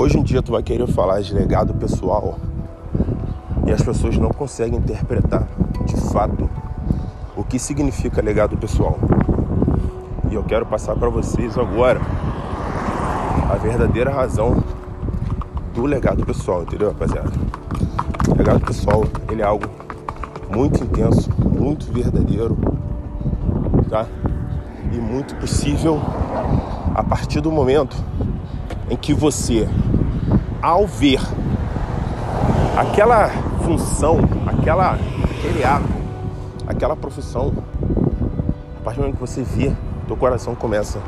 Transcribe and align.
Hoje 0.00 0.16
em 0.16 0.22
dia 0.22 0.40
tu 0.40 0.52
vai 0.52 0.62
querer 0.62 0.86
falar 0.86 1.20
de 1.20 1.34
legado 1.34 1.74
pessoal 1.74 2.38
e 3.66 3.70
as 3.70 3.82
pessoas 3.82 4.16
não 4.16 4.30
conseguem 4.30 4.78
interpretar 4.78 5.46
de 5.84 5.94
fato 6.10 6.48
o 7.36 7.44
que 7.44 7.58
significa 7.58 8.22
legado 8.22 8.56
pessoal. 8.56 8.98
E 10.30 10.34
eu 10.34 10.42
quero 10.42 10.64
passar 10.64 10.96
para 10.96 11.10
vocês 11.10 11.58
agora 11.58 12.00
a 13.50 13.56
verdadeira 13.56 14.10
razão 14.10 14.64
do 15.74 15.84
legado 15.84 16.24
pessoal, 16.24 16.62
entendeu, 16.62 16.88
rapaziada? 16.88 17.32
O 18.26 18.38
legado 18.38 18.60
pessoal, 18.60 19.04
ele 19.30 19.42
é 19.42 19.44
algo 19.44 19.66
muito 20.48 20.82
intenso, 20.82 21.28
muito 21.44 21.92
verdadeiro, 21.92 22.56
tá? 23.90 24.06
E 24.90 24.96
muito 24.96 25.36
possível 25.36 26.00
a 26.94 27.04
partir 27.04 27.42
do 27.42 27.52
momento 27.52 28.02
em 28.90 28.96
que 28.96 29.14
você, 29.14 29.68
ao 30.62 30.86
ver 30.86 31.20
aquela 32.76 33.28
função, 33.64 34.18
aquela, 34.46 34.92
aquele 34.94 35.64
ato, 35.64 35.88
aquela 36.66 36.96
profissão, 36.96 37.52
a 38.78 38.82
partir 38.82 38.98
do 38.98 39.02
momento 39.02 39.14
que 39.16 39.20
você 39.20 39.42
vê, 39.42 39.72
teu 40.06 40.16
coração 40.16 40.54
começa 40.54 41.00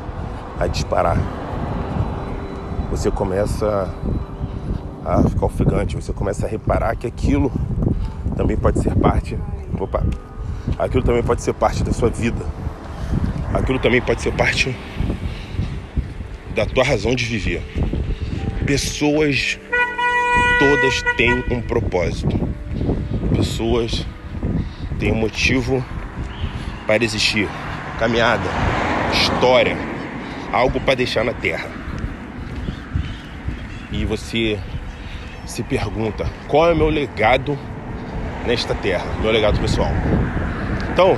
a 0.59 0.67
disparar. 0.67 1.17
Você 2.91 3.09
começa 3.09 3.89
a 5.03 5.23
ficar 5.23 5.45
ofegante, 5.45 5.95
você 5.95 6.13
começa 6.13 6.45
a 6.45 6.49
reparar 6.49 6.95
que 6.95 7.07
aquilo 7.07 7.51
também 8.35 8.55
pode 8.55 8.79
ser 8.79 8.95
parte. 8.95 9.37
Opa, 9.79 10.03
aquilo 10.77 11.03
também 11.03 11.23
pode 11.23 11.41
ser 11.41 11.53
parte 11.53 11.83
da 11.83 11.91
sua 11.91 12.09
vida. 12.09 12.45
Aquilo 13.53 13.79
também 13.79 14.01
pode 14.01 14.21
ser 14.21 14.31
parte 14.33 14.75
da 16.55 16.65
tua 16.65 16.83
razão 16.83 17.15
de 17.15 17.25
viver. 17.25 17.92
Pessoas 18.65 19.59
todas 20.57 21.03
têm 21.17 21.43
um 21.51 21.61
propósito. 21.61 22.39
Pessoas 23.35 24.05
têm 24.97 25.11
um 25.11 25.15
motivo 25.15 25.83
para 26.87 27.03
existir. 27.03 27.49
Caminhada, 27.99 28.49
história, 29.11 29.75
algo 30.51 30.79
para 30.79 30.95
deixar 30.95 31.25
na 31.25 31.33
terra. 31.33 31.67
E 33.91 34.05
você 34.05 34.57
se 35.45 35.61
pergunta: 35.63 36.25
qual 36.47 36.69
é 36.69 36.73
o 36.73 36.77
meu 36.77 36.89
legado 36.89 37.57
nesta 38.45 38.73
terra? 38.73 39.05
Meu 39.21 39.31
legado 39.31 39.59
pessoal. 39.59 39.91
Então, 40.93 41.17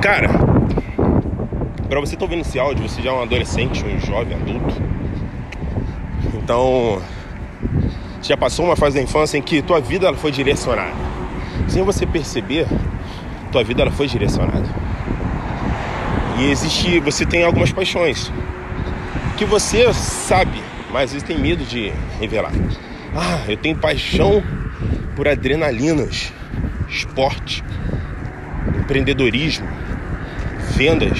cara, 0.00 0.28
para 1.88 1.98
você 1.98 2.14
estar 2.14 2.18
tá 2.18 2.24
ouvindo 2.24 2.46
esse 2.46 2.56
áudio, 2.56 2.88
você 2.88 3.02
já 3.02 3.10
é 3.10 3.12
um 3.12 3.22
adolescente, 3.22 3.84
um 3.84 3.98
jovem, 3.98 4.36
adulto. 4.36 4.80
Então, 6.34 7.02
já 8.22 8.36
passou 8.36 8.64
uma 8.64 8.76
fase 8.76 8.96
da 8.96 9.02
infância 9.02 9.38
em 9.38 9.42
que 9.42 9.62
tua 9.62 9.80
vida 9.80 10.06
ela 10.06 10.16
foi 10.16 10.30
direcionada. 10.30 10.94
Sem 11.68 11.82
você 11.82 12.06
perceber, 12.06 12.66
tua 13.50 13.64
vida 13.64 13.82
ela 13.82 13.90
foi 13.90 14.06
direcionada. 14.06 14.68
E 16.38 16.50
existe, 16.50 17.00
você 17.00 17.26
tem 17.26 17.44
algumas 17.44 17.72
paixões 17.72 18.32
que 19.36 19.44
você 19.44 19.92
sabe, 19.92 20.62
mas 20.92 21.12
você 21.12 21.20
tem 21.20 21.38
medo 21.38 21.64
de 21.64 21.92
revelar. 22.20 22.52
Ah, 23.14 23.40
eu 23.48 23.56
tenho 23.56 23.76
paixão 23.76 24.42
por 25.16 25.26
adrenalinas, 25.26 26.32
esporte, 26.88 27.64
empreendedorismo, 28.78 29.66
vendas, 30.76 31.18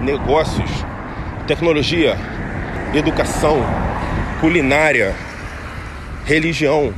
negócios, 0.00 0.70
tecnologia, 1.46 2.16
educação, 2.94 3.58
culinária, 4.44 5.16
religião, 6.26 6.92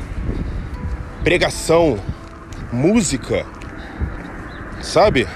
pregação, 1.23 1.97
música, 2.73 3.47
sabe? 4.83 5.29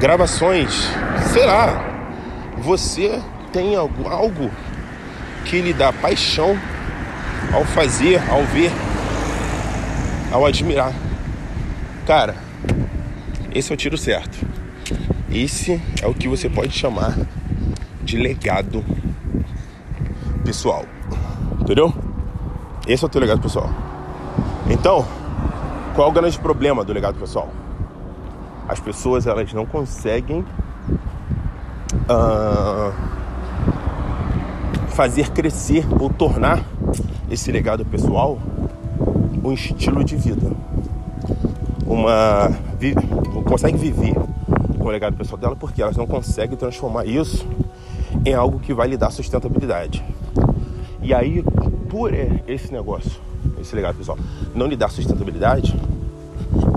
Gravações, 0.00 0.88
sei 1.34 1.44
lá. 1.44 1.84
Você 2.62 3.20
tem 3.52 3.76
algo, 3.76 4.08
algo 4.08 4.50
que 5.44 5.60
lhe 5.60 5.74
dá 5.74 5.92
paixão 5.92 6.58
ao 7.52 7.66
fazer, 7.66 8.18
ao 8.30 8.42
ver, 8.44 8.72
ao 10.32 10.46
admirar. 10.46 10.94
Cara, 12.06 12.34
esse 13.54 13.70
é 13.70 13.74
o 13.74 13.76
tiro 13.76 13.98
certo. 13.98 14.38
Esse 15.30 15.78
é 16.00 16.06
o 16.06 16.14
que 16.14 16.26
você 16.26 16.48
pode 16.48 16.72
chamar 16.72 17.18
de 18.02 18.16
legado 18.16 18.82
pessoal. 20.50 20.84
Entendeu? 21.60 21.94
Esse 22.84 23.04
é 23.04 23.06
o 23.06 23.08
teu 23.08 23.20
legado 23.20 23.40
pessoal. 23.40 23.70
Então, 24.68 25.06
qual 25.94 26.08
é 26.08 26.10
o 26.10 26.12
grande 26.12 26.36
problema 26.40 26.84
do 26.84 26.92
legado 26.92 27.16
pessoal? 27.20 27.48
As 28.68 28.80
pessoas 28.80 29.28
elas 29.28 29.52
não 29.52 29.64
conseguem 29.64 30.44
uh, 32.08 32.92
fazer 34.88 35.30
crescer 35.30 35.86
ou 36.00 36.10
tornar 36.10 36.64
esse 37.30 37.52
legado 37.52 37.84
pessoal 37.84 38.36
um 39.44 39.52
estilo 39.52 40.02
de 40.02 40.16
vida. 40.16 40.50
Uma 41.86 42.48
vi, 42.76 42.92
consegue 43.44 43.78
viver 43.78 44.14
com 44.78 44.88
o 44.88 44.90
legado 44.90 45.16
pessoal 45.16 45.38
dela 45.38 45.54
porque 45.54 45.80
elas 45.80 45.96
não 45.96 46.08
conseguem 46.08 46.56
transformar 46.56 47.04
isso 47.04 47.46
em 48.26 48.34
algo 48.34 48.58
que 48.58 48.74
vai 48.74 48.88
lhe 48.88 48.96
dar 48.96 49.12
sustentabilidade. 49.12 50.02
E 51.02 51.14
aí, 51.14 51.42
por 51.88 52.12
esse 52.46 52.72
negócio, 52.72 53.20
esse 53.60 53.74
legado 53.74 53.96
pessoal, 53.96 54.18
não 54.54 54.66
lhe 54.66 54.76
dá 54.76 54.88
sustentabilidade, 54.88 55.74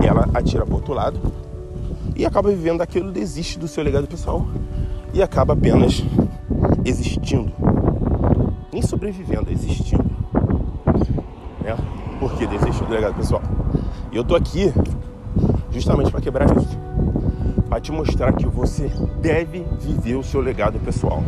ela 0.02 0.28
atira 0.34 0.64
para 0.64 0.74
outro 0.74 0.94
lado 0.94 1.20
e 2.16 2.24
acaba 2.24 2.50
vivendo 2.50 2.80
aquilo, 2.80 3.10
desiste 3.10 3.58
do 3.58 3.68
seu 3.68 3.82
legado 3.82 4.06
pessoal 4.06 4.46
e 5.12 5.22
acaba 5.22 5.52
apenas 5.52 6.02
existindo. 6.84 7.52
Nem 8.72 8.82
sobrevivendo, 8.82 9.50
existindo 9.50 10.14
né? 11.64 11.76
Porque 12.20 12.46
desistiu 12.46 12.86
do 12.86 12.92
legado 12.92 13.14
pessoal. 13.14 13.42
E 14.12 14.16
eu 14.16 14.22
tô 14.22 14.36
aqui 14.36 14.72
justamente 15.72 16.10
para 16.10 16.20
quebrar 16.20 16.46
isso. 16.56 16.78
Para 17.68 17.80
te 17.80 17.90
mostrar 17.90 18.32
que 18.34 18.46
você 18.46 18.92
deve 19.20 19.64
viver 19.80 20.16
o 20.16 20.22
seu 20.22 20.40
legado 20.40 20.78
pessoal. 20.78 21.22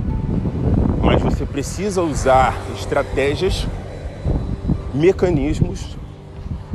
Mas 1.16 1.22
você 1.22 1.47
precisa 1.47 2.03
usar 2.03 2.54
estratégias, 2.75 3.66
mecanismos 4.93 5.97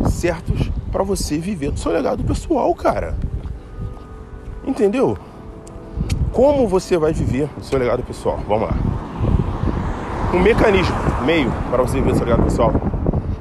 certos 0.10 0.72
para 0.92 1.04
você 1.04 1.38
viver 1.38 1.68
o 1.68 1.78
seu 1.78 1.92
legado 1.92 2.24
pessoal, 2.24 2.74
cara. 2.74 3.16
Entendeu? 4.66 5.16
Como 6.34 6.68
você 6.68 6.98
vai 6.98 7.14
viver 7.14 7.48
o 7.56 7.64
seu 7.64 7.78
legado 7.78 8.02
pessoal? 8.02 8.40
Vamos 8.48 8.70
lá. 8.70 8.76
Um 10.34 10.40
mecanismo, 10.40 10.96
meio 11.24 11.52
para 11.70 11.84
você 11.84 12.00
viver 12.00 12.14
o 12.14 12.16
seu 12.16 12.26
legado 12.26 12.44
pessoal 12.44 12.74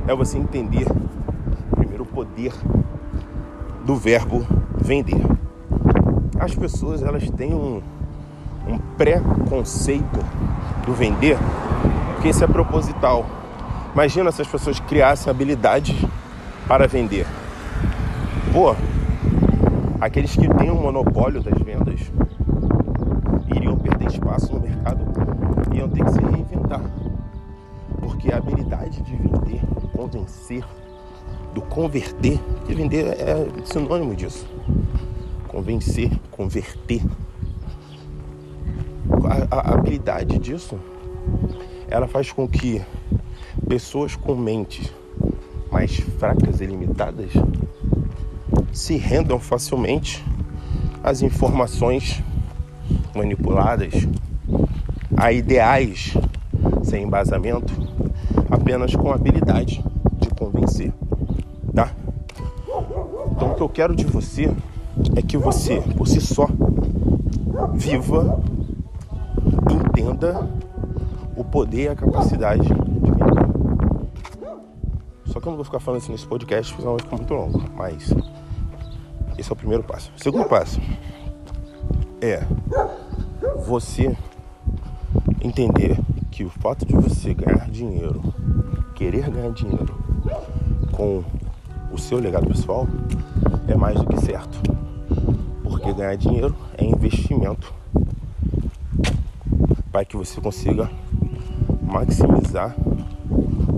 é 0.06 0.14
você 0.14 0.36
entender 0.36 0.86
primeiro 1.76 2.02
o 2.02 2.06
poder 2.06 2.52
do 3.86 3.96
verbo 3.96 4.46
vender. 4.76 5.22
As 6.38 6.54
pessoas 6.54 7.02
elas 7.02 7.30
têm 7.30 7.54
um, 7.54 7.80
um 8.68 8.76
pré-conceito 8.98 10.20
do 10.86 10.92
vender, 10.92 11.36
que 12.22 12.28
esse 12.28 12.42
é 12.42 12.46
proposital. 12.46 13.26
Imagina 13.92 14.30
se 14.30 14.42
as 14.42 14.48
pessoas 14.48 14.78
criassem 14.80 15.30
habilidade 15.30 16.08
para 16.66 16.86
vender. 16.86 17.26
Pô, 18.52 18.74
aqueles 20.00 20.34
que 20.34 20.48
têm 20.54 20.70
um 20.70 20.80
monopólio 20.80 21.42
das 21.42 21.60
vendas 21.62 22.00
iriam 23.54 23.76
perder 23.76 24.08
espaço 24.08 24.52
no 24.52 24.60
mercado, 24.60 25.00
iam 25.74 25.88
ter 25.88 26.04
que 26.04 26.12
se 26.12 26.20
reinventar. 26.20 26.82
Porque 28.00 28.32
a 28.32 28.38
habilidade 28.38 29.02
de 29.02 29.16
vender 29.16 29.60
convencer, 30.00 30.64
do 31.54 31.60
converter, 31.60 32.40
que 32.66 32.74
vender 32.74 33.06
é 33.06 33.46
sinônimo 33.64 34.14
disso. 34.16 34.46
Convencer, 35.46 36.10
converter. 36.30 37.02
A, 39.50 39.74
habilidade 39.74 40.38
disso, 40.38 40.78
ela 41.88 42.06
faz 42.06 42.30
com 42.30 42.46
que 42.46 42.80
pessoas 43.68 44.14
com 44.14 44.34
mentes 44.34 44.92
mais 45.70 45.96
fracas 46.18 46.60
e 46.60 46.66
limitadas 46.66 47.32
se 48.72 48.96
rendam 48.96 49.38
facilmente 49.38 50.24
às 51.02 51.22
informações 51.22 52.22
manipuladas, 53.14 53.92
a 55.16 55.32
ideais 55.32 56.14
sem 56.84 57.04
embasamento, 57.04 57.72
apenas 58.50 58.94
com 58.94 59.12
habilidade 59.12 59.82
convencer, 60.40 60.90
tá? 61.74 61.90
Então 63.32 63.52
o 63.52 63.54
que 63.54 63.60
eu 63.60 63.68
quero 63.68 63.94
de 63.94 64.06
você 64.06 64.50
é 65.14 65.20
que 65.20 65.36
você, 65.36 65.82
por 65.98 66.08
si 66.08 66.18
só, 66.18 66.48
viva, 67.74 68.40
entenda 69.72 70.48
o 71.36 71.44
poder 71.44 71.84
e 71.84 71.88
a 71.88 71.96
capacidade 71.96 72.62
de 72.62 73.10
vender. 73.10 73.50
Só 75.26 75.40
que 75.40 75.46
eu 75.46 75.50
não 75.50 75.56
vou 75.56 75.64
ficar 75.64 75.80
falando 75.80 76.00
isso 76.00 76.10
nesse 76.10 76.26
podcast, 76.26 76.74
senão 76.76 76.92
vai 76.92 77.00
ficar 77.00 77.16
muito 77.16 77.34
longo. 77.34 77.62
Mas 77.76 78.12
esse 79.38 79.50
é 79.50 79.52
o 79.52 79.56
primeiro 79.56 79.82
passo. 79.82 80.12
O 80.16 80.22
segundo 80.22 80.44
passo 80.46 80.80
é 82.20 82.44
você 83.64 84.16
entender 85.42 85.98
que 86.30 86.44
o 86.44 86.50
fato 86.50 86.84
de 86.84 86.94
você 86.94 87.32
ganhar 87.32 87.70
dinheiro, 87.70 88.22
querer 88.94 89.30
ganhar 89.30 89.52
dinheiro 89.52 89.94
com 90.92 91.24
o 91.90 91.98
seu 91.98 92.18
legado 92.18 92.46
pessoal 92.46 92.86
é 93.66 93.74
mais 93.74 93.98
do 93.98 94.06
que 94.06 94.20
certo. 94.20 94.60
Porque 95.62 95.92
ganhar 95.92 96.16
dinheiro 96.16 96.54
é 96.76 96.84
investimento 96.84 97.79
para 99.92 100.04
que 100.04 100.16
você 100.16 100.40
consiga 100.40 100.90
maximizar, 101.82 102.74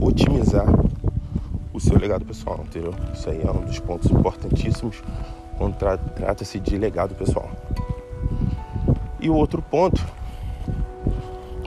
otimizar 0.00 0.66
o 1.72 1.80
seu 1.80 1.98
legado 1.98 2.24
pessoal, 2.24 2.60
entendeu? 2.62 2.94
Isso 3.14 3.30
aí 3.30 3.40
é 3.42 3.50
um 3.50 3.64
dos 3.64 3.78
pontos 3.78 4.10
importantíssimos 4.10 5.02
quando 5.56 5.76
tra 5.76 5.96
trata-se 5.96 6.60
de 6.60 6.76
legado 6.76 7.14
pessoal. 7.14 7.50
E 9.18 9.30
o 9.30 9.34
outro 9.34 9.62
ponto 9.62 10.04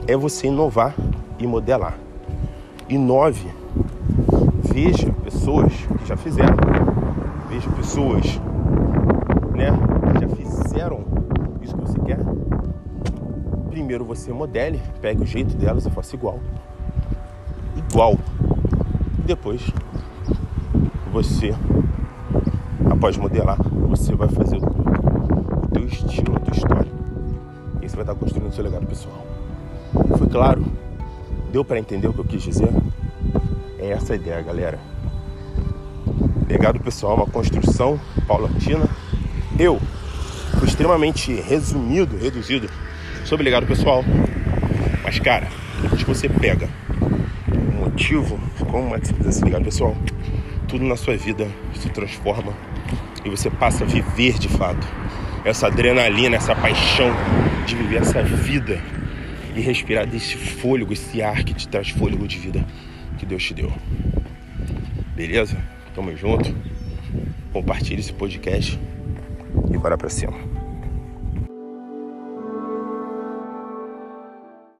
é 0.06 0.16
você 0.16 0.46
inovar 0.46 0.94
e 1.38 1.46
modelar. 1.46 1.98
Inove. 2.88 3.48
Veja 4.62 5.10
pessoas 5.24 5.72
que 5.72 6.06
já 6.06 6.16
fizeram. 6.16 6.56
Veja 7.48 7.68
pessoas 7.70 8.40
né, 9.54 9.70
que 10.12 10.20
já 10.20 10.28
fizeram 10.28 11.04
isso 11.62 11.74
que 11.74 11.80
você 11.80 11.98
quer. 12.00 12.18
Primeiro 13.86 14.04
você 14.04 14.32
modele, 14.32 14.82
pegue 15.00 15.22
o 15.22 15.24
jeito 15.24 15.56
delas 15.56 15.86
e 15.86 15.90
faça 15.90 16.16
igual. 16.16 16.40
Igual. 17.76 18.18
E 19.20 19.22
depois 19.22 19.62
você, 21.12 21.54
após 22.90 23.16
modelar, 23.16 23.56
você 23.62 24.12
vai 24.16 24.26
fazer 24.26 24.56
o 24.56 25.68
teu 25.72 25.86
estilo, 25.86 26.34
a 26.34 26.40
tua 26.40 26.52
história. 26.52 26.90
E 27.80 27.88
você 27.88 27.94
vai 27.94 28.02
estar 28.02 28.16
construindo 28.16 28.48
o 28.48 28.52
seu 28.52 28.64
legado 28.64 28.88
pessoal. 28.88 29.24
Foi 30.18 30.26
claro? 30.26 30.66
Deu 31.52 31.64
para 31.64 31.78
entender 31.78 32.08
o 32.08 32.12
que 32.12 32.18
eu 32.18 32.24
quis 32.24 32.42
dizer? 32.42 32.70
É 33.78 33.90
essa 33.90 34.14
a 34.14 34.16
ideia, 34.16 34.42
galera. 34.42 34.80
Legado 36.48 36.80
pessoal 36.80 37.14
uma 37.14 37.26
construção 37.26 38.00
paulatina. 38.26 38.84
Eu 39.56 39.80
extremamente 40.64 41.32
resumido, 41.32 42.16
reduzido 42.16 42.68
sobre 43.26 43.44
legado 43.44 43.66
pessoal. 43.66 44.04
Mas, 45.02 45.18
cara, 45.18 45.48
que 45.98 46.04
você 46.04 46.28
pega 46.28 46.68
o 47.52 47.84
motivo, 47.84 48.38
como 48.70 48.90
maximizar 48.90 49.30
esse 49.30 49.44
legado 49.44 49.64
pessoal, 49.64 49.96
tudo 50.68 50.84
na 50.84 50.96
sua 50.96 51.16
vida 51.16 51.46
se 51.74 51.88
transforma 51.90 52.52
e 53.24 53.28
você 53.28 53.50
passa 53.50 53.84
a 53.84 53.86
viver 53.86 54.38
de 54.38 54.48
fato 54.48 54.86
essa 55.44 55.66
adrenalina, 55.66 56.36
essa 56.36 56.54
paixão 56.54 57.10
de 57.66 57.74
viver 57.74 58.02
essa 58.02 58.22
vida 58.22 58.80
e 59.54 59.60
respirar 59.60 60.06
desse 60.06 60.36
fôlego, 60.36 60.92
esse 60.92 61.22
ar 61.22 61.42
que 61.44 61.54
te 61.54 61.68
traz 61.68 61.90
fôlego 61.90 62.26
de 62.26 62.38
vida 62.38 62.64
que 63.18 63.26
Deus 63.26 63.42
te 63.42 63.54
deu. 63.54 63.72
Beleza? 65.14 65.56
Tamo 65.94 66.16
junto. 66.16 66.54
Compartilhe 67.52 68.00
esse 68.00 68.12
podcast 68.12 68.78
e 69.72 69.78
bora 69.78 69.96
pra 69.96 70.10
cima. 70.10 70.55